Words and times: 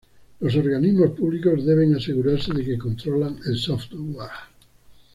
los 0.39 0.55
organismos 0.55 1.11
públicos 1.11 1.63
deben 1.63 1.93
asegurarse 1.93 2.51
de 2.55 2.65
que 2.65 2.75
controlan 2.75 3.37
el 3.45 3.55
software 3.55 4.31